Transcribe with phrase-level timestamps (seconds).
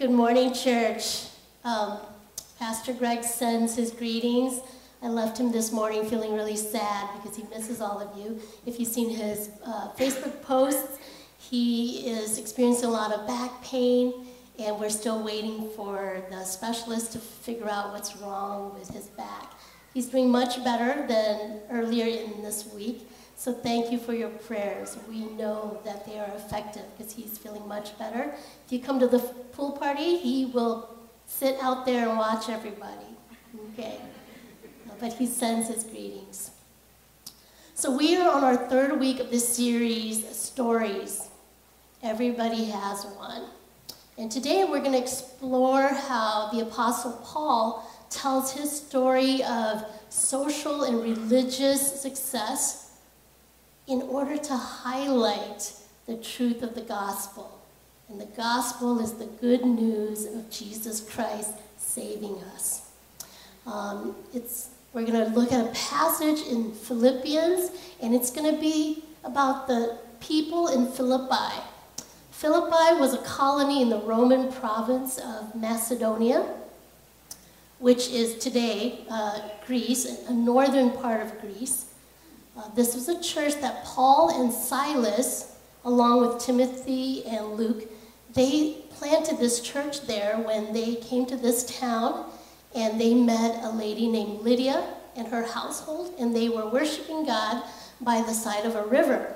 [0.00, 1.26] Good morning, church.
[1.62, 1.98] Um,
[2.58, 4.62] Pastor Greg sends his greetings.
[5.02, 8.40] I left him this morning feeling really sad because he misses all of you.
[8.64, 10.98] If you've seen his uh, Facebook posts,
[11.38, 14.24] he is experiencing a lot of back pain,
[14.58, 19.52] and we're still waiting for the specialist to figure out what's wrong with his back.
[19.92, 23.06] He's doing much better than earlier in this week,
[23.40, 24.98] so thank you for your prayers.
[25.08, 28.34] We know that they are effective because he's feeling much better.
[28.66, 30.94] If you come to the pool party, he will
[31.26, 33.16] sit out there and watch everybody.
[33.72, 33.98] Okay?
[35.00, 36.50] But he sends his greetings.
[37.74, 41.30] So we are on our third week of this series, Stories.
[42.02, 43.44] Everybody has one.
[44.18, 50.82] And today we're going to explore how the Apostle Paul tells his story of social
[50.82, 52.89] and religious success
[53.90, 55.72] in order to highlight
[56.06, 57.60] the truth of the gospel.
[58.08, 62.88] And the gospel is the good news of Jesus Christ saving us.
[63.66, 68.60] Um, it's, we're going to look at a passage in Philippians, and it's going to
[68.60, 71.60] be about the people in Philippi.
[72.30, 76.46] Philippi was a colony in the Roman province of Macedonia,
[77.80, 81.86] which is today uh, Greece, a northern part of Greece.
[82.56, 87.84] Uh, this was a church that Paul and Silas, along with Timothy and Luke,
[88.34, 92.30] they planted this church there when they came to this town
[92.74, 94.84] and they met a lady named Lydia
[95.16, 97.64] and her household, and they were worshiping God
[98.00, 99.34] by the side of a river.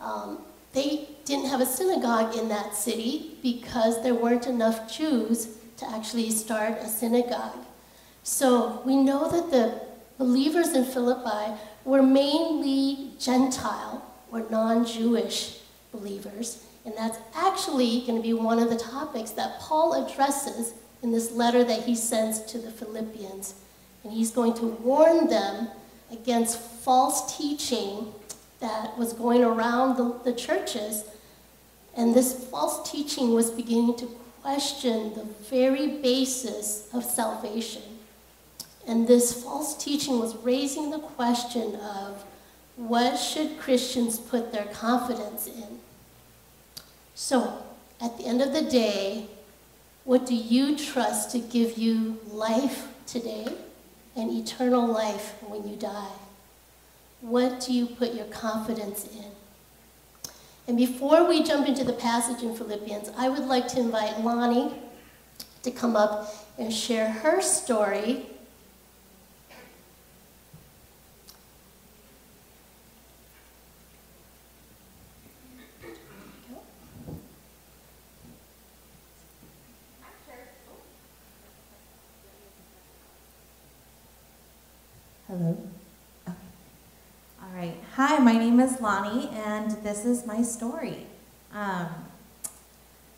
[0.00, 0.38] Um,
[0.72, 6.30] they didn't have a synagogue in that city because there weren't enough Jews to actually
[6.30, 7.64] start a synagogue.
[8.22, 9.80] So we know that the
[10.18, 15.60] believers in Philippi were mainly Gentile or non Jewish
[15.92, 16.62] believers.
[16.84, 21.32] And that's actually going to be one of the topics that Paul addresses in this
[21.32, 23.54] letter that he sends to the Philippians.
[24.04, 25.68] And he's going to warn them
[26.12, 28.12] against false teaching
[28.60, 31.04] that was going around the, the churches.
[31.96, 34.06] And this false teaching was beginning to
[34.42, 37.82] question the very basis of salvation.
[38.86, 42.24] And this false teaching was raising the question of
[42.76, 45.80] what should Christians put their confidence in?
[47.14, 47.62] So,
[48.00, 49.26] at the end of the day,
[50.04, 53.48] what do you trust to give you life today
[54.14, 56.12] and eternal life when you die?
[57.22, 59.32] What do you put your confidence in?
[60.68, 64.74] And before we jump into the passage in Philippians, I would like to invite Lonnie
[65.62, 68.26] to come up and share her story
[85.28, 85.56] Hello.
[86.28, 86.36] Okay.
[87.42, 87.76] All right.
[87.96, 91.06] Hi, my name is Lonnie, and this is my story.
[91.54, 91.88] Um,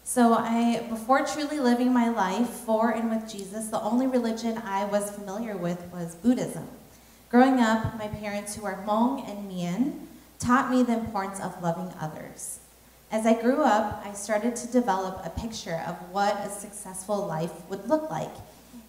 [0.05, 4.85] so, I, before truly living my life for and with Jesus, the only religion I
[4.85, 6.69] was familiar with was Buddhism.
[7.29, 10.07] Growing up, my parents, who are Hmong and Mien,
[10.39, 12.61] taught me the importance of loving others.
[13.11, 17.69] As I grew up, I started to develop a picture of what a successful life
[17.69, 18.31] would look like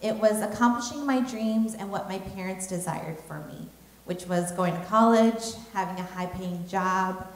[0.04, 3.68] it was accomplishing my dreams and what my parents desired for me,
[4.10, 7.28] which was going to college, having a high paying job,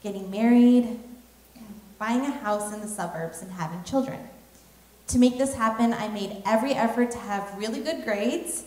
[0.00, 0.96] getting married,
[1.98, 4.20] buying a house in the suburbs, and having children.
[5.08, 8.62] To make this happen, I made every effort to have really good grades,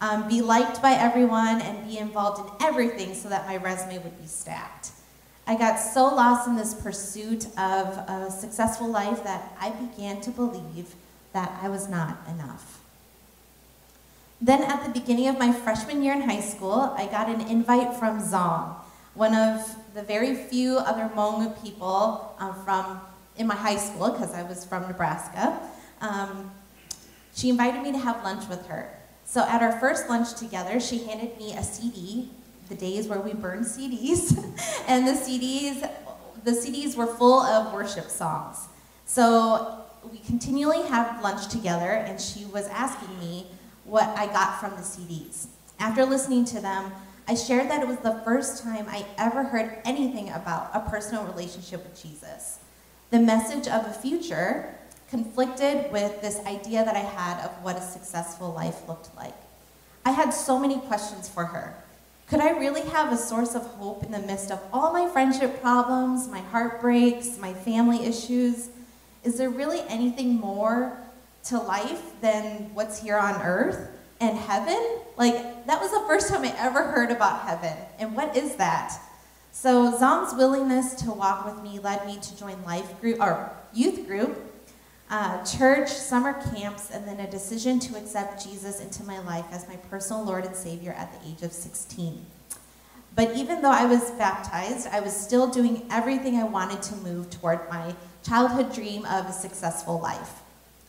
[0.00, 4.16] um, be liked by everyone, and be involved in everything so that my resume would
[4.20, 4.92] be stacked.
[5.44, 10.30] I got so lost in this pursuit of a successful life that I began to
[10.30, 10.94] believe
[11.32, 12.77] that I was not enough.
[14.40, 17.94] Then at the beginning of my freshman year in high school, I got an invite
[17.94, 18.76] from Zong,
[19.14, 23.00] one of the very few other Hmong people um, from
[23.36, 25.58] in my high school, because I was from Nebraska.
[26.00, 26.52] Um,
[27.34, 28.96] she invited me to have lunch with her.
[29.24, 32.30] So at our first lunch together, she handed me a CD,
[32.68, 34.36] the days where we burned CDs,
[34.88, 35.88] and the CDs,
[36.44, 38.68] the CDs were full of worship songs.
[39.04, 43.46] So we continually had lunch together, and she was asking me,
[43.88, 45.46] what I got from the CDs.
[45.78, 46.92] After listening to them,
[47.26, 51.24] I shared that it was the first time I ever heard anything about a personal
[51.24, 52.58] relationship with Jesus.
[53.10, 54.74] The message of a future
[55.10, 59.34] conflicted with this idea that I had of what a successful life looked like.
[60.04, 61.74] I had so many questions for her.
[62.28, 65.62] Could I really have a source of hope in the midst of all my friendship
[65.62, 68.68] problems, my heartbreaks, my family issues?
[69.24, 70.96] is there really anything more
[71.48, 73.90] to life than what's here on earth
[74.20, 74.98] and heaven?
[75.16, 77.76] Like, that was the first time I ever heard about heaven.
[77.98, 78.98] And what is that?
[79.52, 84.06] So, Zong's willingness to walk with me led me to join life group or youth
[84.06, 84.38] group,
[85.10, 89.66] uh, church, summer camps, and then a decision to accept Jesus into my life as
[89.66, 92.24] my personal Lord and Savior at the age of 16.
[93.14, 97.30] But even though I was baptized, I was still doing everything I wanted to move
[97.30, 100.42] toward my childhood dream of a successful life.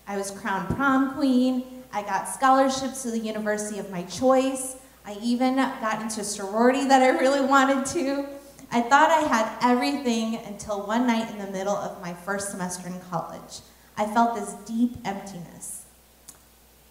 [0.09, 1.83] I was crowned prom queen.
[1.93, 4.75] I got scholarships to the university of my choice.
[5.05, 8.25] I even got into sorority that I really wanted to.
[8.71, 12.87] I thought I had everything until one night in the middle of my first semester
[12.87, 13.59] in college.
[13.97, 15.85] I felt this deep emptiness.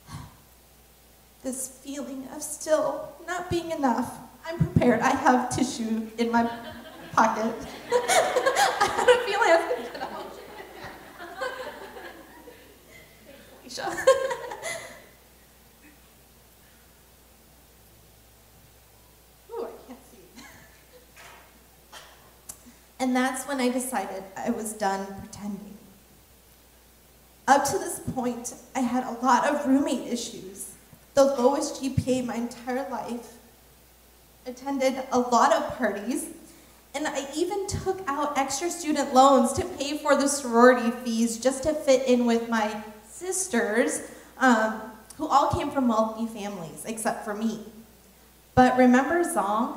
[1.42, 4.16] This feeling of still not being enough.
[4.46, 5.00] I'm prepared.
[5.00, 6.44] I have tissue in my
[7.12, 7.54] pocket.
[7.92, 10.18] I had a feeling I was going to get out.
[23.00, 25.76] And that's when I decided I was done pretending.
[27.46, 30.74] Up to this point, I had a lot of roommate issues,
[31.14, 33.34] the lowest GPA my entire life,
[34.46, 36.26] attended a lot of parties,
[36.94, 41.62] and I even took out extra student loans to pay for the sorority fees just
[41.62, 42.82] to fit in with my
[43.18, 44.02] sisters,
[44.38, 44.80] um,
[45.16, 47.60] who all came from wealthy families, except for me.
[48.54, 49.76] But remember Zong,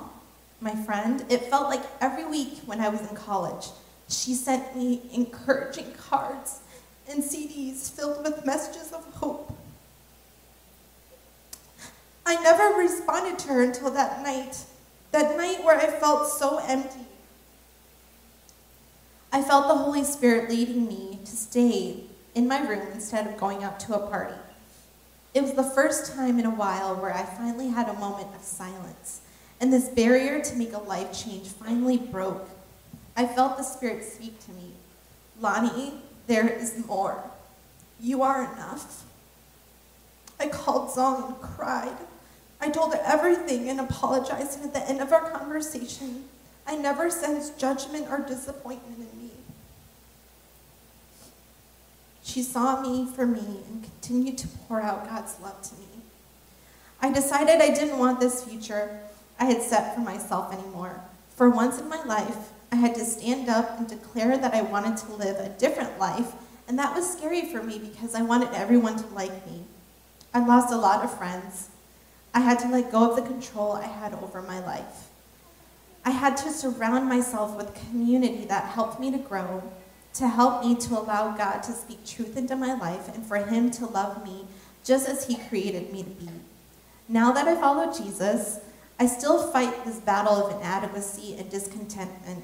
[0.59, 1.25] my friend?
[1.29, 3.67] It felt like every week when I was in college,
[4.07, 6.59] she sent me encouraging cards
[7.09, 9.57] and CDs filled with messages of hope.
[12.25, 14.63] I never responded to her until that night,
[15.11, 17.05] that night where I felt so empty.
[19.33, 22.03] I felt the Holy Spirit leading me to stay
[22.35, 24.35] in my room instead of going out to a party.
[25.33, 28.41] It was the first time in a while where I finally had a moment of
[28.41, 29.21] silence,
[29.59, 32.49] and this barrier to make a life change finally broke.
[33.15, 34.73] I felt the Spirit speak to me
[35.39, 35.93] Lonnie,
[36.27, 37.23] there is more.
[37.99, 39.03] You are enough.
[40.39, 41.97] I called Zong and cried.
[42.59, 46.25] I told her everything and apologized, and at the end of our conversation,
[46.67, 49.31] I never sensed judgment or disappointment in me.
[52.23, 55.87] She saw me for me and continued to pour out God's love to me.
[57.01, 58.99] I decided I didn't want this future
[59.39, 61.01] I had set for myself anymore.
[61.35, 64.97] For once in my life, I had to stand up and declare that I wanted
[64.97, 66.33] to live a different life,
[66.67, 69.63] and that was scary for me because I wanted everyone to like me.
[70.33, 71.69] I lost a lot of friends.
[72.33, 75.09] I had to let go of the control I had over my life.
[76.05, 79.63] I had to surround myself with community that helped me to grow
[80.13, 83.71] to help me to allow God to speak truth into my life and for Him
[83.71, 84.45] to love me
[84.83, 86.29] just as He created me to be.
[87.07, 88.59] Now that I follow Jesus,
[88.99, 92.43] I still fight this battle of inadequacy and discontentment.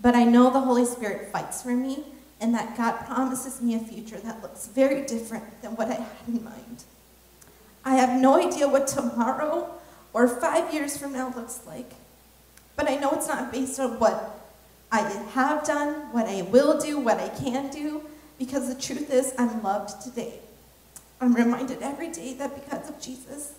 [0.00, 2.04] But I know the Holy Spirit fights for me
[2.40, 6.06] and that God promises me a future that looks very different than what I had
[6.26, 6.84] in mind.
[7.84, 9.74] I have no idea what tomorrow
[10.12, 11.92] or five years from now looks like,
[12.76, 14.39] but I know it's not based on what
[14.92, 15.02] I
[15.34, 18.02] have done, what I will do, what I can do,
[18.38, 20.40] because the truth is I'm loved today.
[21.20, 23.52] I'm reminded every day that because of Jesus,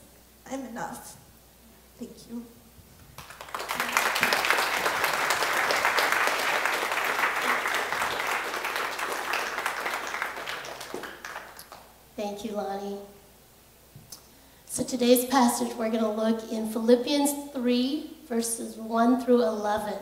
[0.51, 1.15] I'm enough.
[1.99, 2.45] Thank you.
[12.17, 12.97] Thank you, Lonnie.
[14.65, 19.93] So today's passage, we're going to look in Philippians 3, verses 1 through 11.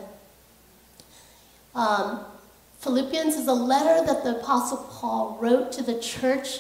[1.80, 2.26] Um,
[2.80, 6.60] Philippians is a letter that the Apostle Paul wrote to the church,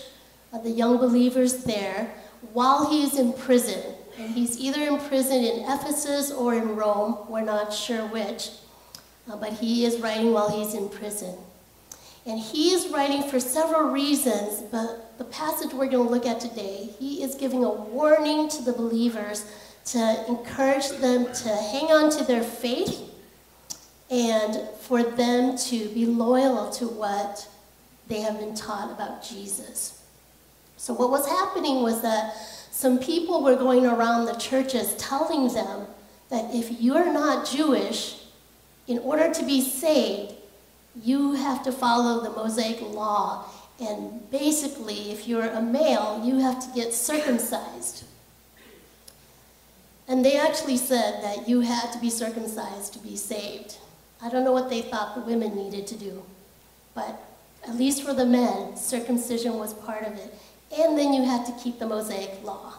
[0.54, 2.10] of the young believers there,
[2.54, 3.84] while he is in prison.
[4.18, 8.50] And he's either in prison in Ephesus or in Rome, we're not sure which.
[9.30, 11.36] Uh, but he is writing while he's in prison.
[12.26, 16.40] And he is writing for several reasons, but the passage we're going to look at
[16.40, 19.46] today, he is giving a warning to the believers
[19.88, 23.09] to encourage them to hang on to their faith
[24.10, 27.48] and for them to be loyal to what
[28.08, 30.02] they have been taught about Jesus.
[30.78, 32.36] So, what was happening was that
[32.72, 35.86] some people were going around the churches telling them
[36.30, 38.24] that if you're not Jewish,
[38.88, 40.34] in order to be saved,
[41.04, 43.46] you have to follow the Mosaic law.
[43.80, 48.04] And basically, if you're a male, you have to get circumcised.
[50.08, 53.78] And they actually said that you had to be circumcised to be saved.
[54.22, 56.24] I don't know what they thought the women needed to do,
[56.94, 57.22] but
[57.68, 60.34] at least for the men, circumcision was part of it.
[60.78, 62.74] And then you had to keep the Mosaic law.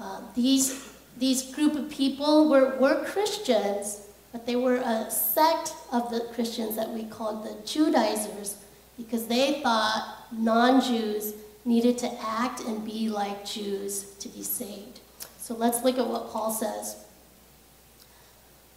[0.00, 6.10] Uh, these, these group of people were, were Christians, but they were a sect of
[6.10, 8.56] the Christians that we called the Judaizers
[8.96, 11.34] because they thought non Jews
[11.64, 15.00] needed to act and be like Jews to be saved.
[15.38, 17.01] So let's look at what Paul says.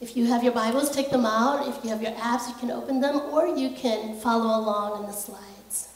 [0.02, 1.68] If you have your Bibles, take them out.
[1.68, 5.08] If you have your apps, you can open them, or you can follow along in
[5.08, 5.90] the slides.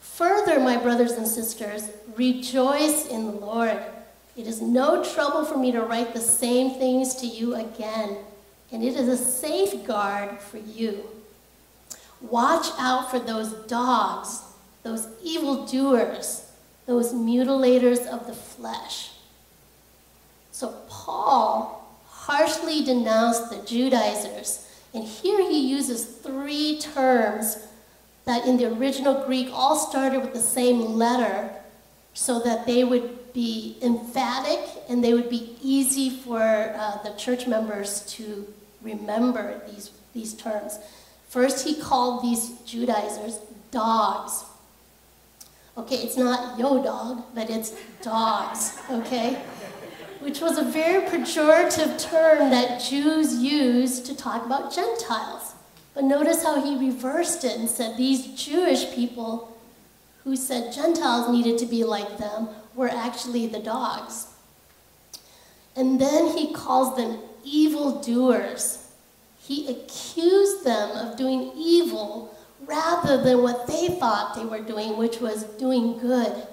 [0.00, 3.78] Further, my brothers and sisters, rejoice in the Lord.
[4.36, 8.16] It is no trouble for me to write the same things to you again,
[8.72, 11.06] and it is a safeguard for you.
[12.20, 14.42] Watch out for those dogs,
[14.82, 16.50] those evildoers,
[16.86, 19.12] those mutilators of the flesh.
[20.50, 21.75] So, Paul
[22.26, 24.68] harshly denounced the Judaizers.
[24.92, 27.58] And here he uses three terms
[28.24, 31.50] that in the original Greek all started with the same letter
[32.14, 37.46] so that they would be emphatic and they would be easy for uh, the church
[37.46, 38.52] members to
[38.82, 40.80] remember these, these terms.
[41.28, 43.38] First, he called these Judaizers
[43.70, 44.44] dogs.
[45.76, 49.42] Okay, it's not yo dog, but it's dogs, okay?
[50.26, 55.54] Which was a very pejorative term that Jews used to talk about Gentiles.
[55.94, 59.56] But notice how he reversed it and said these Jewish people
[60.24, 64.26] who said Gentiles needed to be like them were actually the dogs.
[65.76, 68.84] And then he calls them evildoers.
[69.38, 75.20] He accused them of doing evil rather than what they thought they were doing, which
[75.20, 76.48] was doing good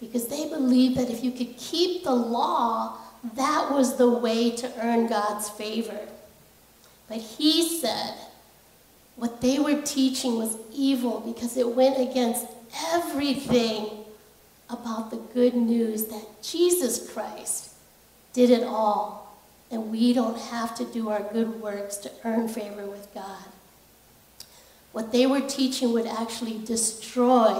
[0.00, 2.98] because they believed that if you could keep the law,
[3.34, 6.00] that was the way to earn God's favor.
[7.08, 8.14] But he said
[9.16, 12.46] what they were teaching was evil because it went against
[12.84, 13.88] everything
[14.68, 17.72] about the good news that Jesus Christ
[18.32, 19.34] did it all,
[19.70, 23.44] and we don't have to do our good works to earn favor with God.
[24.92, 27.58] What they were teaching would actually destroy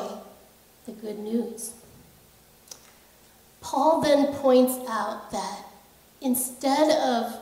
[0.85, 1.73] the good news.
[3.67, 5.65] Paul then points out that
[6.21, 7.37] instead of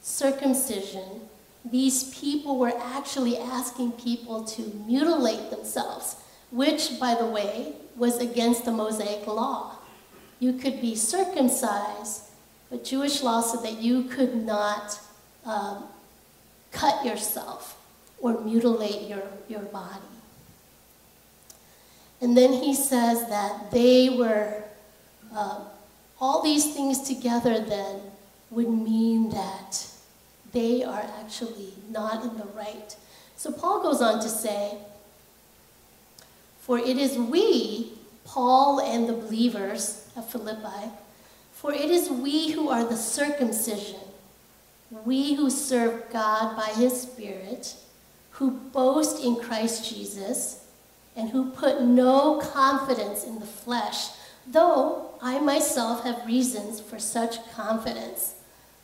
[0.00, 1.22] circumcision,
[1.64, 6.14] these people were actually asking people to mutilate themselves,
[6.52, 9.72] which, by the way, was against the Mosaic law.
[10.38, 12.22] You could be circumcised,
[12.70, 15.00] but Jewish law said that you could not
[15.44, 15.86] um,
[16.70, 17.76] cut yourself
[18.20, 20.14] or mutilate your, your body.
[22.20, 24.62] And then he says that they were
[25.34, 25.60] uh,
[26.20, 28.00] all these things together then
[28.50, 29.86] would mean that
[30.52, 32.96] they are actually not in the right.
[33.36, 34.78] So Paul goes on to say,
[36.60, 37.92] For it is we,
[38.24, 40.90] Paul and the believers of Philippi,
[41.52, 44.00] for it is we who are the circumcision,
[45.04, 47.74] we who serve God by his Spirit,
[48.30, 50.64] who boast in Christ Jesus,
[51.16, 54.10] and who put no confidence in the flesh
[54.50, 58.34] though I myself have reasons for such confidence.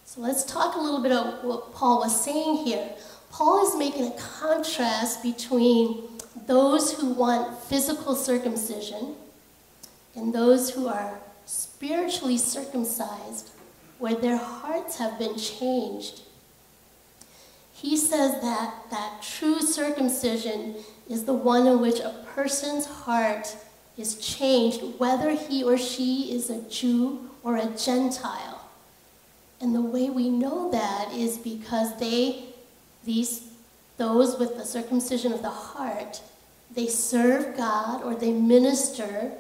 [0.04, 2.90] So let's talk a little bit about what Paul was saying here.
[3.30, 6.04] Paul is making a contrast between
[6.47, 9.14] those who want physical circumcision
[10.14, 13.50] and those who are spiritually circumcised,
[13.99, 16.23] where their hearts have been changed.
[17.73, 20.76] He says that that true circumcision
[21.09, 23.56] is the one in which a person's heart
[23.96, 28.68] is changed whether he or she is a Jew or a Gentile.
[29.60, 32.44] And the way we know that is because they,
[33.04, 33.48] these,
[33.96, 36.20] those with the circumcision of the heart,
[36.74, 39.32] they serve God or they minister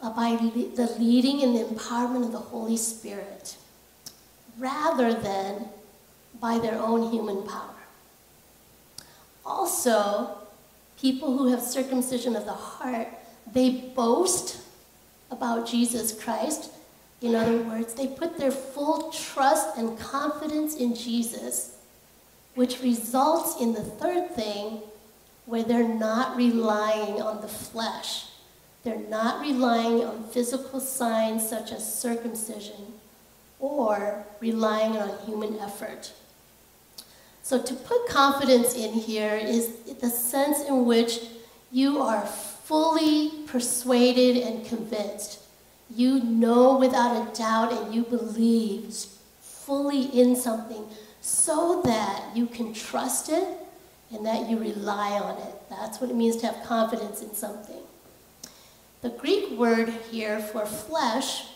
[0.00, 3.56] by the leading and the empowerment of the Holy Spirit
[4.58, 5.68] rather than
[6.40, 7.74] by their own human power.
[9.44, 10.38] Also,
[11.00, 13.08] people who have circumcision of the heart
[13.52, 14.60] they boast
[15.30, 16.70] about Jesus Christ.
[17.20, 21.76] In other words, they put their full trust and confidence in Jesus,
[22.54, 24.80] which results in the third thing
[25.46, 28.26] where they're not relying on the flesh.
[28.82, 32.94] They're not relying on physical signs such as circumcision
[33.58, 36.12] or relying on human effort.
[37.42, 41.20] So, to put confidence in here is the sense in which
[41.70, 42.24] you are
[42.70, 45.40] fully persuaded and convinced.
[45.92, 48.94] You know without a doubt and you believe
[49.40, 50.84] fully in something
[51.20, 53.48] so that you can trust it
[54.12, 55.54] and that you rely on it.
[55.68, 57.82] That's what it means to have confidence in something.
[59.02, 61.48] The Greek word here for flesh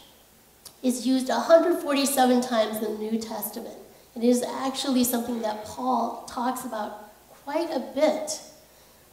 [0.82, 3.76] is used 147 times in the New Testament.
[4.16, 8.40] It is actually something that Paul talks about quite a bit.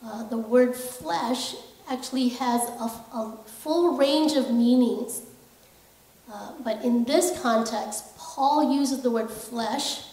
[0.04, 1.54] Uh, the word flesh
[1.90, 5.22] actually has a, a full range of meanings.
[6.32, 10.04] Uh, but in this context, Paul uses the word flesh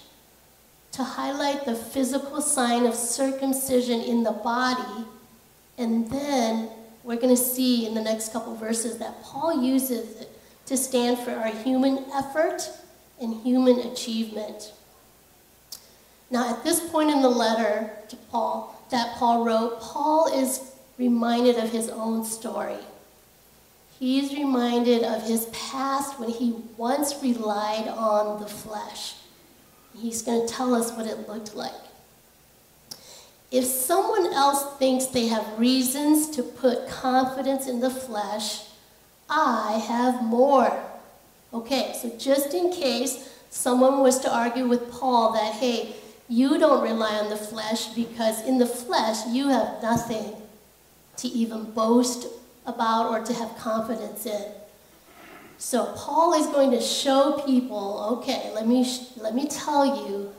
[0.93, 5.05] to highlight the physical sign of circumcision in the body.
[5.77, 6.71] And then
[7.05, 11.19] we're going to see in the next couple verses that Paul uses it to stand
[11.19, 12.69] for our human effort
[13.21, 14.73] and human achievement.
[16.31, 20.68] Now, at this point in the letter to Paul, that Paul wrote, Paul is
[20.99, 22.78] reminded of his own story.
[23.99, 29.14] He's reminded of his past when he once relied on the flesh.
[29.97, 31.73] He's going to tell us what it looked like.
[33.50, 38.64] If someone else thinks they have reasons to put confidence in the flesh,
[39.28, 40.78] I have more.
[41.52, 45.95] Okay, so just in case someone was to argue with Paul that, hey,
[46.28, 50.37] you don't rely on the flesh because in the flesh you have nothing
[51.19, 52.27] to even boast
[52.67, 54.45] about or to have confidence in.
[55.59, 60.33] So Paul is going to show people, okay, let me, let me tell you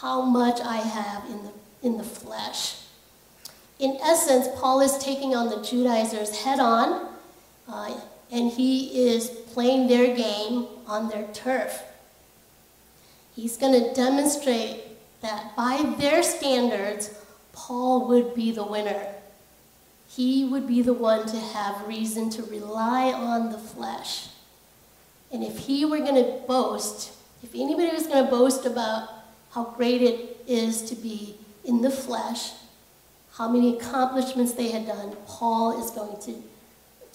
[0.00, 2.82] how much I have in the, in the flesh.
[3.78, 7.08] In essence, Paul is taking on the Judaizers head on,
[7.68, 8.00] uh,
[8.32, 11.84] and he is playing their game on their turf.
[13.36, 14.82] He's going to demonstrate
[15.20, 17.14] that by their standards,
[17.52, 19.14] Paul would be the winner.
[20.08, 24.28] He would be the one to have reason to rely on the flesh.
[25.30, 27.12] And if he were going to boast,
[27.42, 29.10] if anybody was going to boast about
[29.50, 32.52] how great it is to be in the flesh,
[33.34, 36.42] how many accomplishments they had done, Paul is going to,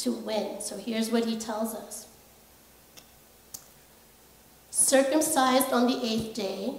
[0.04, 0.62] to win.
[0.62, 2.08] So here's what he tells us
[4.70, 6.74] Circumcised on the eighth day,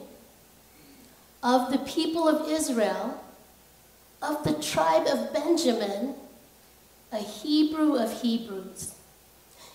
[1.42, 3.23] of the people of Israel,
[4.24, 6.14] of the tribe of Benjamin,
[7.12, 8.94] a Hebrew of Hebrews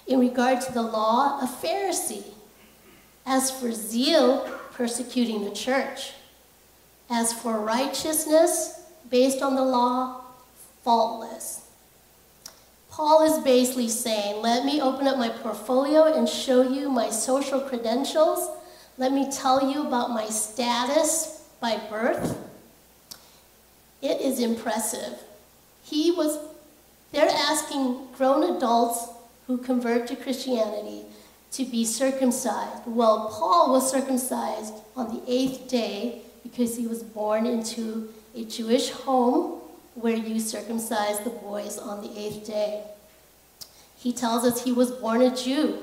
[0.09, 2.23] in regard to the law, a Pharisee.
[3.25, 6.13] As for zeal, persecuting the church.
[7.09, 10.21] As for righteousness, based on the law,
[10.83, 11.67] faultless.
[12.89, 17.61] Paul is basically saying, let me open up my portfolio and show you my social
[17.61, 18.49] credentials.
[18.97, 22.48] Let me tell you about my status by birth.
[24.01, 25.19] It is impressive.
[25.83, 26.39] He was,
[27.11, 29.07] they're asking grown adults
[29.47, 31.03] who convert to Christianity
[31.51, 32.83] to be circumcised.
[32.85, 38.91] Well, Paul was circumcised on the eighth day because he was born into a Jewish
[38.91, 39.59] home
[39.95, 42.83] where you circumcise the boys on the eighth day.
[43.97, 45.79] He tells us he was born a Jew.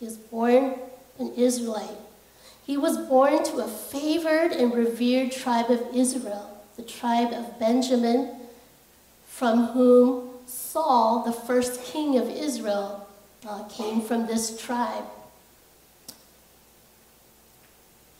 [0.00, 0.74] He was born
[1.18, 1.98] an Israelite.
[2.64, 8.30] He was born to a favored and revered tribe of Israel, the tribe of Benjamin,
[9.26, 13.06] from whom Saul, the first king of Israel,
[13.46, 15.04] uh, came from this tribe.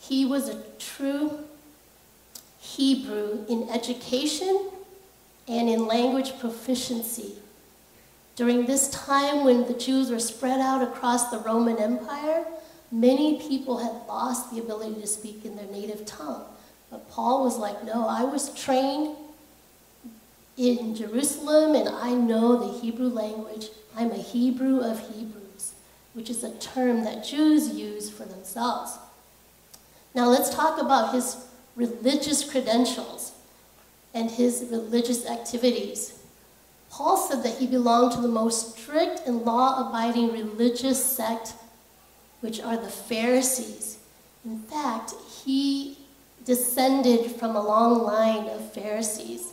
[0.00, 1.38] He was a true
[2.60, 4.68] Hebrew in education
[5.46, 7.34] and in language proficiency.
[8.34, 12.44] During this time when the Jews were spread out across the Roman Empire,
[12.90, 16.44] many people had lost the ability to speak in their native tongue.
[16.92, 19.16] But Paul was like, no, I was trained
[20.58, 23.68] in Jerusalem and I know the Hebrew language.
[23.96, 25.72] I'm a Hebrew of Hebrews,
[26.12, 28.98] which is a term that Jews use for themselves.
[30.14, 33.32] Now let's talk about his religious credentials
[34.12, 36.18] and his religious activities.
[36.90, 41.54] Paul said that he belonged to the most strict and law abiding religious sect,
[42.42, 43.96] which are the Pharisees.
[44.44, 45.96] In fact, he
[46.44, 49.52] descended from a long line of Pharisees.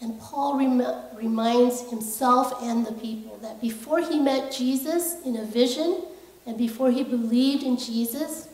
[0.00, 0.82] And Paul rem
[1.16, 6.02] reminds himself and the people that before he met Jesus in a vision
[6.46, 8.48] and before he believed in Jesus,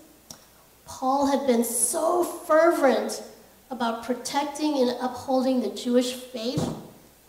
[0.87, 3.23] Paul had been so fervent
[3.71, 6.67] about protecting and upholding the Jewish faith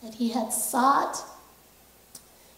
[0.02, 1.24] that he had sought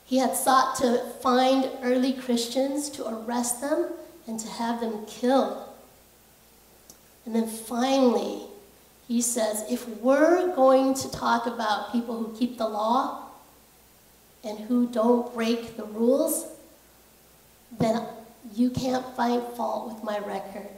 [0.08, 3.90] he had sought to find early Christians to arrest them
[4.26, 5.67] and to have them killed.
[7.28, 8.44] And then finally,
[9.06, 13.26] he says, if we're going to talk about people who keep the law
[14.46, 16.48] and who don't break the rules,
[17.78, 18.02] then
[18.56, 20.70] you can't find fault with my record.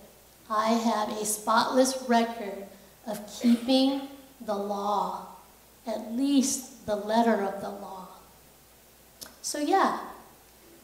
[0.49, 2.65] I have a spotless record
[3.05, 4.01] of keeping
[4.41, 5.27] the law,
[5.85, 8.07] at least the letter of the law.
[9.43, 9.99] So, yeah,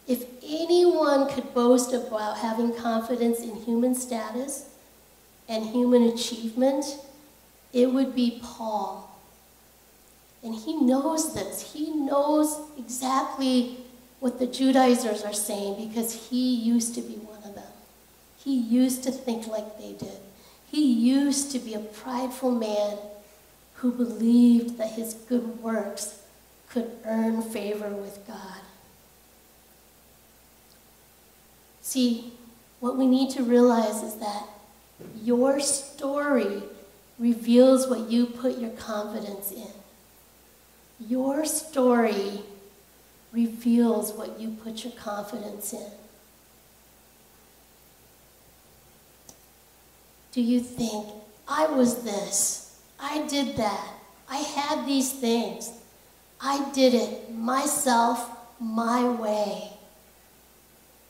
[0.08, 4.70] if anyone could boast about having confidence in human status
[5.48, 6.86] and human achievement,
[7.74, 9.10] it would be Paul.
[10.44, 11.74] And he knows this.
[11.74, 13.78] He knows exactly
[14.20, 17.64] what the Judaizers are saying because he used to be one of them.
[18.38, 20.20] He used to think like they did.
[20.72, 22.98] He used to be a prideful man
[23.76, 26.22] who believed that his good works
[26.70, 28.62] could earn favor with God.
[31.82, 32.34] See,
[32.80, 34.44] what we need to realize is that
[35.22, 36.64] your story
[37.20, 39.68] reveals what you put your confidence in.
[41.00, 42.42] Your story
[43.32, 45.92] reveals what you put your confidence in.
[50.32, 51.08] Do you think,
[51.48, 53.94] I was this, I did that,
[54.30, 55.72] I had these things,
[56.42, 58.30] I did it myself,
[58.60, 59.70] my way?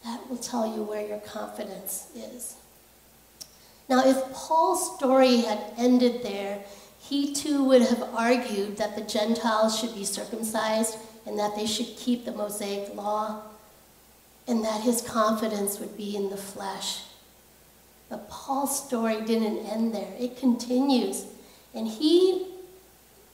[0.03, 2.55] That will tell you where your confidence is.
[3.87, 6.63] Now, if Paul's story had ended there,
[6.99, 11.95] he too would have argued that the Gentiles should be circumcised and that they should
[11.97, 13.41] keep the Mosaic law,
[14.47, 17.03] and that his confidence would be in the flesh.
[18.09, 21.25] But Paul's story didn't end there, it continues.
[21.73, 22.47] And he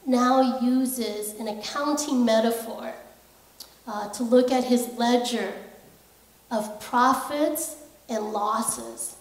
[0.06, 2.94] now uses an accounting metaphor
[3.86, 5.54] uh, to look at his ledger
[6.50, 7.76] of profits
[8.08, 9.16] and losses.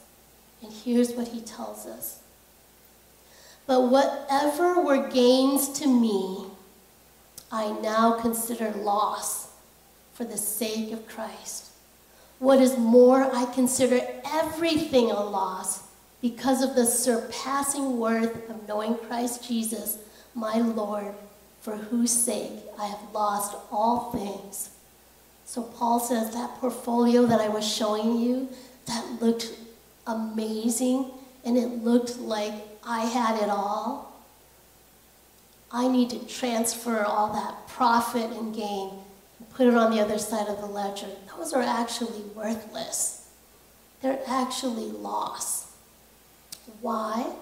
[0.63, 2.21] And here's what he tells us
[3.67, 6.47] But whatever were gains to me,
[7.53, 9.49] I now consider loss
[10.15, 11.67] for the sake of Christ.
[12.39, 15.83] What is more, I consider everything a loss
[16.23, 19.99] because of the surpassing worth of knowing Christ Jesus,
[20.35, 21.15] my Lord,
[21.61, 24.71] for whose sake I have lost all things.
[25.45, 28.49] So Paul says that portfolio that I was showing you,
[28.87, 29.53] that looked
[30.11, 31.11] amazing
[31.45, 32.53] and it looked like
[32.85, 34.21] I had it all.
[35.73, 38.91] I need to transfer all that profit and gain
[39.39, 41.07] and put it on the other side of the ledger.
[41.37, 43.29] Those are actually worthless.
[44.03, 45.73] They're actually loss.
[46.81, 47.33] Why?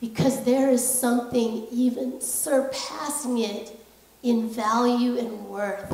[0.00, 3.78] Because there is something even surpassing it
[4.22, 5.92] in value and worth.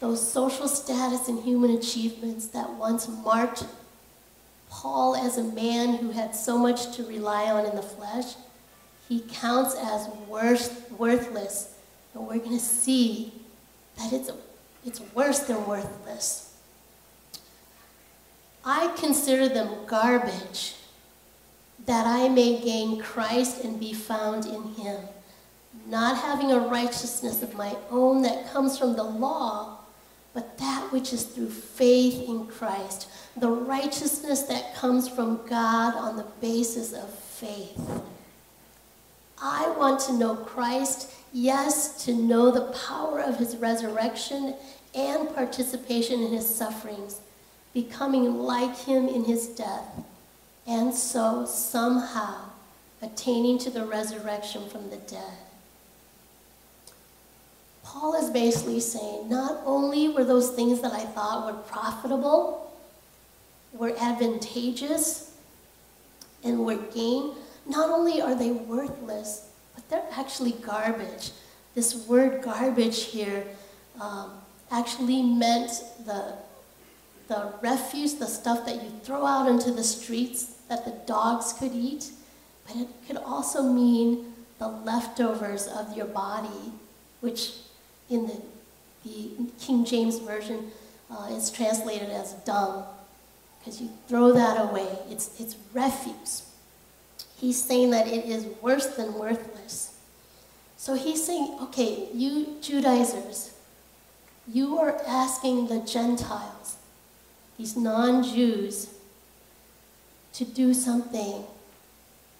[0.00, 3.64] Those social status and human achievements that once marked
[4.70, 8.34] Paul as a man who had so much to rely on in the flesh
[9.08, 11.74] he counts as worth, worthless.
[12.12, 13.32] And we're going to see
[13.96, 14.30] that it's,
[14.84, 16.54] it's worse than worthless.
[18.64, 20.74] I consider them garbage
[21.86, 25.00] that I may gain Christ and be found in him,
[25.86, 29.77] not having a righteousness of my own that comes from the law,
[30.38, 36.16] but that which is through faith in Christ, the righteousness that comes from God on
[36.16, 37.76] the basis of faith.
[39.42, 44.54] I want to know Christ, yes, to know the power of his resurrection
[44.94, 47.18] and participation in his sufferings,
[47.74, 50.04] becoming like him in his death,
[50.68, 52.44] and so somehow
[53.02, 55.47] attaining to the resurrection from the dead.
[57.88, 62.70] Paul is basically saying not only were those things that I thought were profitable,
[63.72, 65.34] were advantageous,
[66.44, 67.32] and were gain,
[67.66, 71.30] not only are they worthless, but they're actually garbage.
[71.74, 73.46] This word garbage here
[73.98, 74.32] um,
[74.70, 75.70] actually meant
[76.04, 76.34] the,
[77.28, 81.72] the refuse, the stuff that you throw out into the streets that the dogs could
[81.72, 82.10] eat,
[82.66, 86.72] but it could also mean the leftovers of your body,
[87.20, 87.52] which
[88.10, 88.40] in the,
[89.04, 90.70] the King James Version
[91.10, 92.84] uh, is translated as dung,
[93.58, 94.86] because you throw that away.
[95.10, 96.48] It's, it's refuse.
[97.36, 99.94] He's saying that it is worse than worthless.
[100.76, 103.52] So he's saying, okay, you Judaizers,
[104.46, 106.76] you are asking the Gentiles,
[107.56, 108.94] these non Jews,
[110.34, 111.44] to do something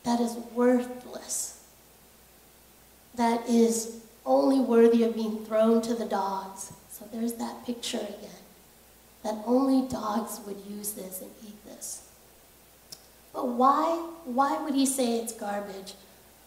[0.05, 1.65] that is worthless,
[3.15, 6.73] that is only worthy of being thrown to the dogs.
[6.93, 8.43] So there's that picture again,
[9.25, 12.07] that only dogs would use this and eat this.
[13.33, 13.85] But why,
[14.25, 15.95] why would he say it's garbage?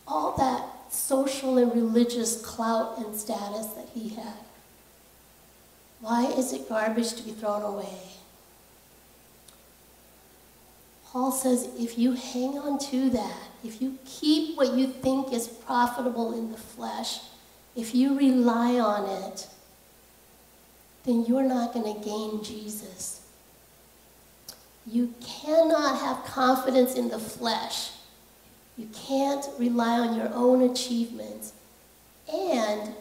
[0.07, 4.45] All that social and religious clout and status that he had.
[6.01, 7.99] Why is it garbage to be thrown away?
[11.05, 15.47] Paul says if you hang on to that, if you keep what you think is
[15.47, 17.19] profitable in the flesh,
[17.75, 19.47] if you rely on it,
[21.05, 23.21] then you're not going to gain Jesus.
[24.85, 27.91] You cannot have confidence in the flesh.
[28.77, 31.53] You can't rely on your own achievements
[32.31, 32.93] and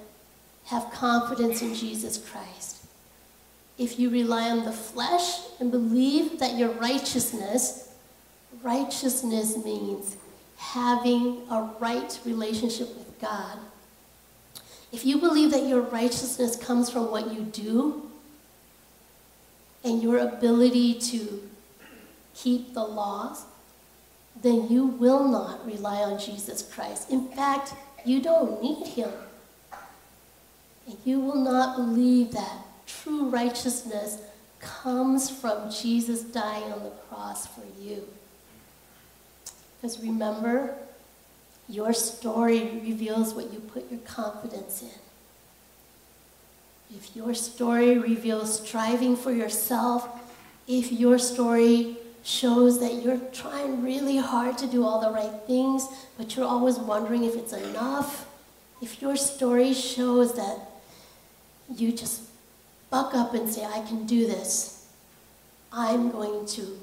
[0.67, 2.85] have confidence in Jesus Christ.
[3.79, 7.93] If you rely on the flesh and believe that your righteousness,
[8.63, 10.17] righteousness means
[10.59, 13.59] having a right relationship with God.
[14.93, 18.11] If you believe that your righteousness comes from what you do
[19.85, 21.49] and your ability to
[22.35, 23.45] keep the laws,
[24.43, 27.11] then you will not rely on Jesus Christ.
[27.11, 27.75] In fact,
[28.05, 29.11] you don't need him.
[30.87, 34.19] And you will not believe that true righteousness
[34.59, 38.07] comes from Jesus dying on the cross for you.
[39.81, 40.75] Because remember,
[41.71, 44.89] your story reveals what you put your confidence in.
[46.97, 50.09] If your story reveals striving for yourself,
[50.67, 55.87] if your story shows that you're trying really hard to do all the right things,
[56.19, 58.27] but you're always wondering if it's enough,
[58.83, 60.59] if your story shows that
[61.75, 62.23] you just
[62.91, 64.89] buck up and say, I can do this,
[65.73, 66.81] I'm going to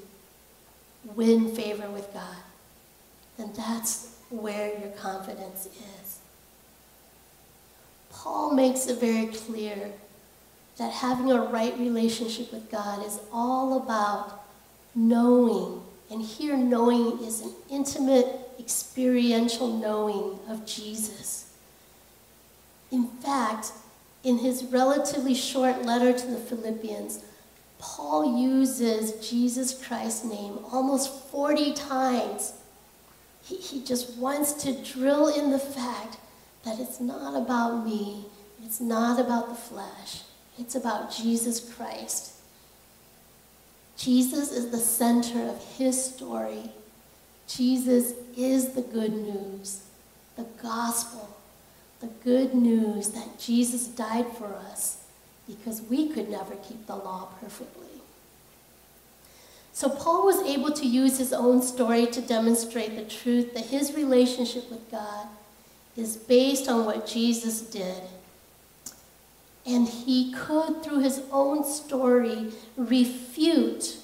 [1.14, 2.36] win favor with God,
[3.36, 6.18] And that's where your confidence is.
[8.10, 9.92] Paul makes it very clear
[10.76, 14.44] that having a right relationship with God is all about
[14.94, 15.82] knowing.
[16.10, 18.26] And here, knowing is an intimate,
[18.58, 21.52] experiential knowing of Jesus.
[22.90, 23.72] In fact,
[24.24, 27.24] in his relatively short letter to the Philippians,
[27.78, 32.54] Paul uses Jesus Christ's name almost 40 times.
[33.48, 36.18] He, he just wants to drill in the fact
[36.64, 38.26] that it's not about me,
[38.62, 40.22] it's not about the flesh,
[40.58, 42.34] it's about Jesus Christ.
[43.96, 46.70] Jesus is the center of his story.
[47.48, 49.82] Jesus is the good news,
[50.36, 51.34] the gospel,
[52.00, 54.98] the good news that Jesus died for us
[55.48, 57.87] because we could never keep the law perfectly.
[59.78, 63.94] So Paul was able to use his own story to demonstrate the truth that his
[63.94, 65.28] relationship with God
[65.96, 68.02] is based on what Jesus did.
[69.64, 73.98] And he could, through his own story, refute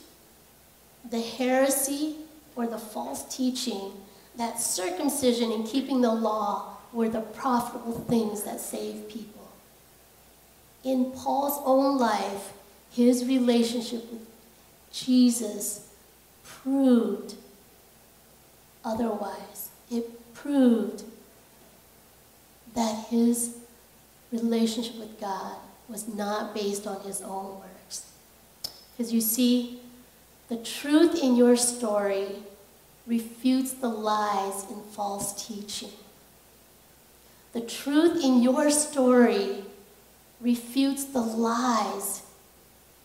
[1.10, 2.18] the heresy
[2.54, 3.94] or the false teaching
[4.36, 9.50] that circumcision and keeping the law were the profitable things that save people.
[10.84, 12.52] In Paul's own life,
[12.92, 14.33] his relationship with
[14.94, 15.88] Jesus
[16.44, 17.34] proved
[18.84, 19.70] otherwise.
[19.90, 21.02] It proved
[22.74, 23.56] that his
[24.30, 25.56] relationship with God
[25.88, 28.10] was not based on his own works.
[28.96, 29.80] Because you see,
[30.48, 32.28] the truth in your story
[33.06, 35.90] refutes the lies in false teaching.
[37.52, 39.64] The truth in your story
[40.40, 42.22] refutes the lies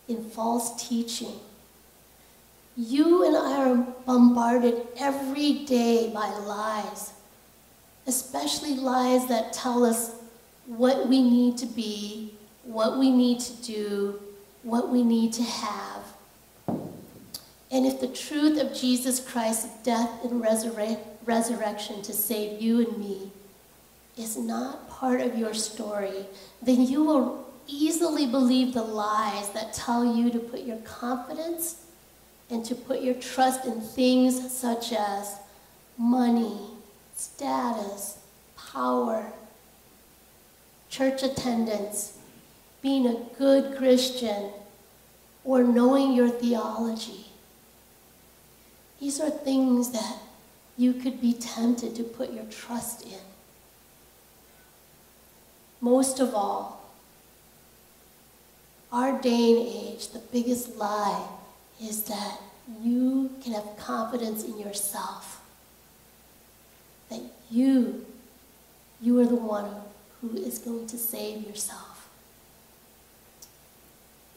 [0.08, 1.40] in false teaching.
[2.82, 7.12] You and I are bombarded every day by lies,
[8.08, 10.16] especially lies that tell us
[10.66, 14.22] what we need to be, what we need to do,
[14.64, 16.04] what we need to have.
[17.70, 22.98] And if the truth of Jesus Christ's death and resurre- resurrection to save you and
[22.98, 23.30] me
[24.18, 26.28] is not part of your story,
[26.62, 31.84] then you will easily believe the lies that tell you to put your confidence
[32.50, 35.38] and to put your trust in things such as
[35.98, 36.58] money,
[37.16, 38.18] status,
[38.58, 39.32] power,
[40.90, 42.18] church attendance,
[42.82, 44.52] being a good Christian,
[45.44, 47.26] or knowing your theology.
[49.00, 50.18] These are things that
[50.78, 53.20] you could be tempted to put your trust in.
[55.82, 56.90] Most of all,
[58.92, 61.28] our day and age, the biggest lie
[61.82, 62.40] is that
[62.82, 65.42] you can have confidence in yourself.
[67.10, 68.06] That you,
[69.02, 69.72] you are the one
[70.22, 72.10] who is going to save yourself.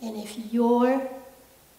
[0.02, 1.08] And if your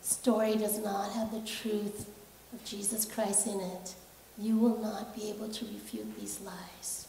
[0.01, 2.09] story does not have the truth
[2.53, 3.95] of Jesus Christ in it,
[4.37, 7.07] you will not be able to refute these lies.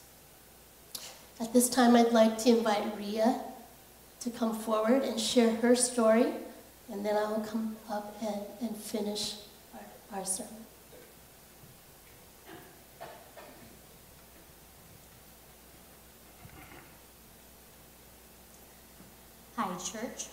[1.41, 3.41] At this time, I'd like to invite Ria
[4.21, 6.33] to come forward and share her story,
[6.91, 9.37] and then I will come up and, and finish
[9.73, 10.53] our, our sermon.
[19.57, 20.27] Hi, church.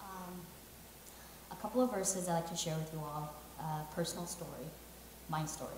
[0.00, 0.40] Um,
[1.50, 3.34] a couple of verses I'd like to share with you all.
[3.58, 4.66] Uh, personal story,
[5.28, 5.70] my story.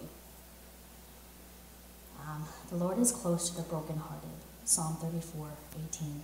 [2.21, 4.29] Um, the Lord is close to the brokenhearted.
[4.64, 5.49] Psalm 34,
[5.91, 6.21] 18.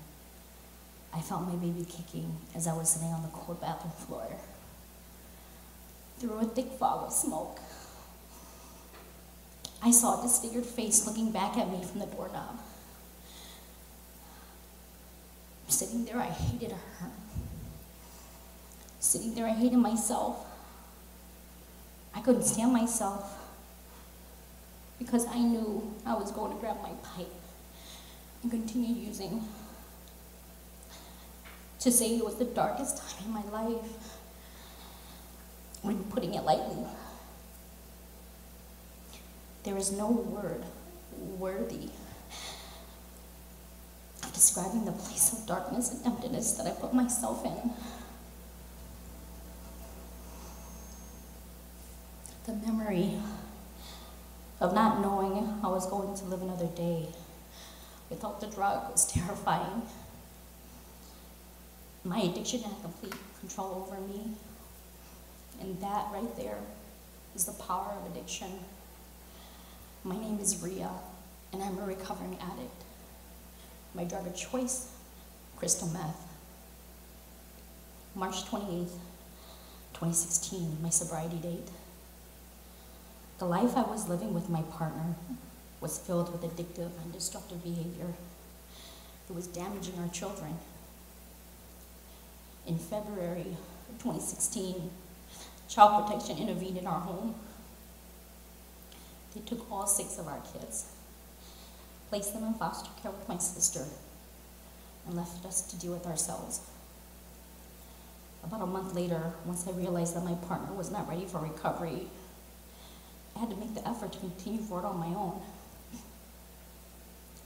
[1.15, 4.27] I felt my baby kicking as I was sitting on the cold bathroom floor.
[6.19, 7.61] Through a thick fog of smoke,
[9.83, 12.59] I saw a disfigured face looking back at me from the doorknob.
[15.69, 17.11] Sitting there, I hated her.
[18.99, 20.47] Sitting there, I hated myself.
[22.15, 23.39] I couldn't stand myself
[24.99, 27.33] because I knew I was going to grab my pipe
[28.43, 29.45] and continue using.
[31.85, 34.09] To say it was the darkest time in my life
[35.83, 36.83] when putting it lightly.
[39.65, 40.65] There is no word
[41.39, 41.91] worthy
[44.23, 47.73] of describing the place of darkness and emptiness that I put myself in.
[52.47, 53.19] The memory
[54.59, 57.09] of not knowing I was going to live another day
[58.09, 59.83] without the drug was terrifying.
[62.05, 64.35] My addiction had complete control over me.
[65.61, 66.59] And that right there
[67.35, 68.49] is the power of addiction.
[70.03, 70.91] My name is Ria,
[71.53, 72.85] and I'm a recovering addict.
[73.95, 74.91] My drug of choice,
[75.57, 76.21] crystal meth.
[78.15, 78.99] March 28th,
[79.95, 81.71] 2016, my sobriety date.
[83.39, 85.15] The life I was living with my partner
[85.81, 88.13] was filled with addictive and destructive behavior.
[89.29, 90.59] It was damaging our children.
[92.67, 93.57] In February
[93.91, 94.91] of 2016,
[95.69, 97.35] Child Protection intervened in our home.
[99.35, 100.87] They took all six of our kids,
[102.09, 103.85] placed them in foster care with my sister,
[105.07, 106.61] and left us to deal with ourselves.
[108.43, 112.07] About a month later, once I realized that my partner was not ready for recovery,
[113.37, 115.43] I had to make the effort to continue forward on my own.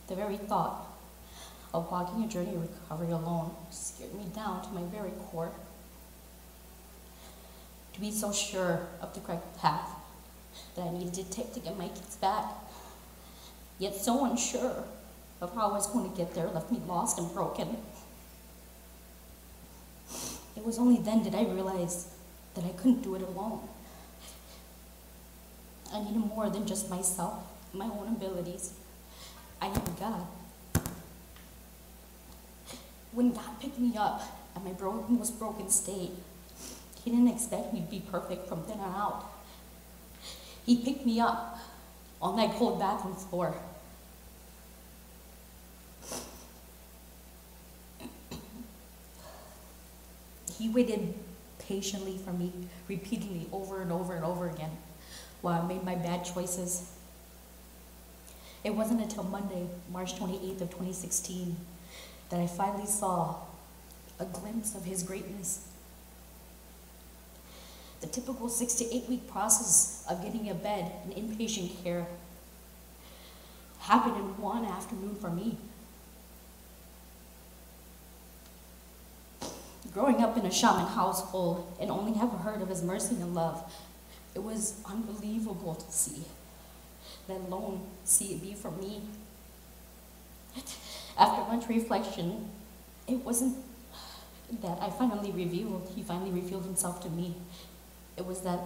[0.07, 0.97] The very thought
[1.74, 5.52] of walking a journey of recovery alone scared me down to my very core.
[7.94, 9.90] To be so sure of the correct path
[10.76, 12.44] that I needed to take to get my kids back,
[13.78, 14.85] yet so unsure
[15.40, 17.76] of how I was going to get there left me lost and broken.
[20.57, 22.09] It was only then did I realize
[22.54, 23.61] that I couldn't do it alone.
[25.92, 28.72] I needed more than just myself, my own abilities.
[29.61, 30.26] I needed God.
[33.12, 34.23] When God picked me up
[34.55, 36.11] at my bro- most broken state,
[37.05, 39.25] He didn't expect me to be perfect from then on out.
[40.66, 41.59] He picked me up
[42.21, 43.55] on that cold bathroom floor.
[50.59, 51.14] He waited
[51.59, 52.53] patiently for me,
[52.88, 54.71] repeatedly over and over and over again
[55.40, 56.90] while I made my bad choices.
[58.64, 61.57] It wasn't until Monday, March 28th of 2016,
[62.31, 63.37] that I finally saw
[64.19, 65.67] a glimpse of his greatness.
[68.01, 72.07] The typical six to eight week process of getting a bed in inpatient care
[73.81, 75.57] happened in one afternoon for me.
[79.93, 83.73] Growing up in a shaman household and only having heard of his mercy and love,
[84.35, 86.25] it was unbelievable to see,
[87.29, 89.01] let alone see it be for me.
[91.18, 92.50] After much reflection,
[93.06, 93.56] it wasn't
[94.62, 97.37] that I finally revealed, he finally revealed himself to me.
[98.16, 98.61] It was that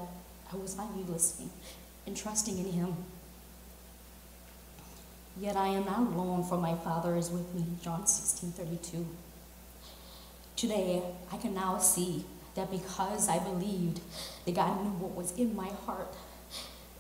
[0.52, 1.50] I was finally listening
[2.06, 2.96] and trusting in him.
[5.40, 7.64] Yet I am not alone, for my Father is with me.
[7.82, 9.06] John 16 32.
[10.56, 14.00] Today, I can now see that because I believed
[14.44, 16.14] that God knew what was in my heart,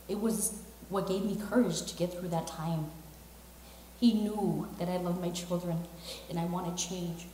[0.08, 0.58] it was
[0.88, 2.86] what gave me courage to get through that time.
[4.02, 5.78] He knew that I loved my children
[6.28, 7.26] and I wanted change,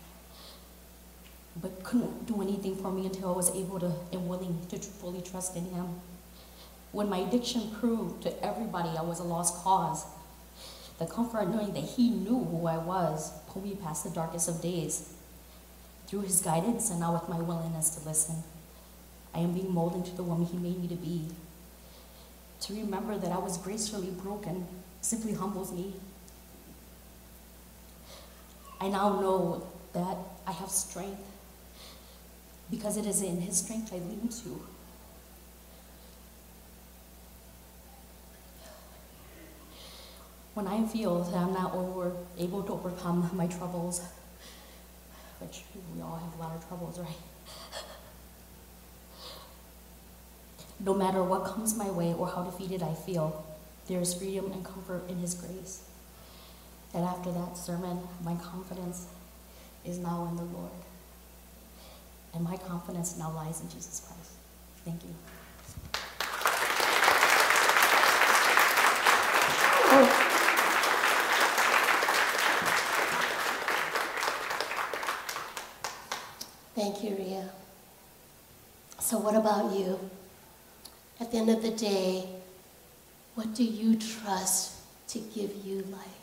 [1.57, 5.23] but couldn't do anything for me until I was able to and willing to fully
[5.23, 5.87] trust in Him.
[6.93, 10.05] When my addiction proved to everybody I was a lost cause,
[10.99, 14.47] the comfort of knowing that He knew who I was pulled me past the darkest
[14.47, 15.15] of days.
[16.07, 18.43] Through His guidance and now with my willingness to listen,
[19.35, 21.29] I am being molded into the woman He made me to be.
[22.61, 24.67] To remember that I was gracefully broken
[25.01, 25.95] simply humbles me.
[28.81, 30.17] I now know that
[30.47, 31.21] I have strength
[32.71, 34.61] because it is in His strength I lean to.
[40.55, 44.03] When I feel that I'm not over, able to overcome my troubles,
[45.41, 45.63] which
[45.95, 47.09] we all have a lot of troubles, right?
[50.81, 53.45] no matter what comes my way or how defeated I feel,
[53.87, 55.83] there is freedom and comfort in His grace.
[56.99, 59.07] And after that sermon, my confidence
[59.85, 60.73] is now in the Lord.
[62.35, 64.33] And my confidence now lies in Jesus Christ.
[64.85, 65.15] Thank you.
[76.75, 77.49] Thank you, Ria.
[78.99, 80.01] So, what about you?
[81.21, 82.29] At the end of the day,
[83.37, 84.73] what do you trust
[85.11, 86.18] to give you life?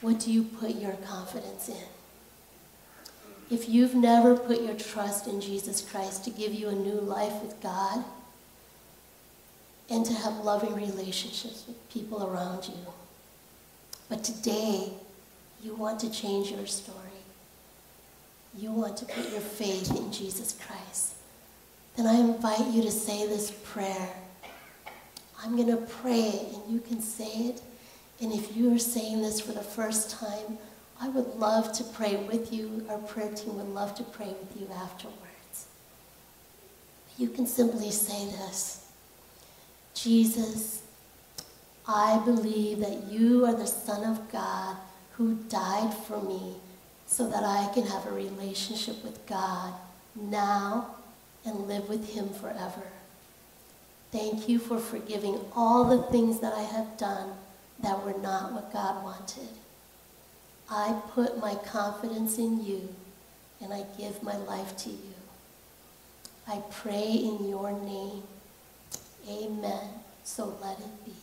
[0.00, 1.86] What do you put your confidence in?
[3.50, 7.42] If you've never put your trust in Jesus Christ to give you a new life
[7.42, 8.04] with God
[9.90, 12.92] and to have loving relationships with people around you,
[14.08, 14.92] but today
[15.62, 16.96] you want to change your story,
[18.56, 21.14] you want to put your faith in Jesus Christ,
[21.96, 24.10] then I invite you to say this prayer.
[25.42, 27.62] I'm going to pray it, and you can say it.
[28.20, 30.58] And if you are saying this for the first time,
[31.00, 32.84] I would love to pray with you.
[32.90, 35.66] Our prayer team would love to pray with you afterwards.
[37.16, 38.86] You can simply say this
[39.94, 40.82] Jesus,
[41.88, 44.76] I believe that you are the Son of God
[45.12, 46.56] who died for me
[47.06, 49.74] so that I can have a relationship with God
[50.14, 50.94] now
[51.44, 52.86] and live with Him forever.
[54.12, 57.30] Thank you for forgiving all the things that I have done
[57.82, 59.48] that were not what God wanted.
[60.70, 62.88] I put my confidence in you
[63.60, 65.14] and I give my life to you.
[66.46, 68.22] I pray in your name.
[69.28, 69.88] Amen.
[70.24, 71.19] So let it be.